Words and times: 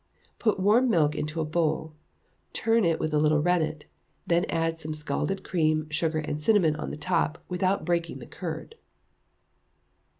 Put 0.39 0.59
warm 0.59 0.89
milk 0.89 1.13
into 1.13 1.41
a 1.41 1.45
bowl, 1.45 1.93
turn 2.53 2.85
it 2.85 2.99
with 2.99 3.13
a 3.13 3.19
little 3.19 3.39
rennet, 3.43 3.85
then 4.25 4.45
add 4.49 4.79
some 4.79 4.95
scalded 4.95 5.43
cream, 5.43 5.87
sugar, 5.91 6.17
and 6.17 6.41
cinnamon 6.41 6.75
on 6.75 6.89
the 6.89 6.97
top, 6.97 7.37
without 7.47 7.85
breaking 7.85 8.17
the 8.17 8.25
curd. 8.25 8.73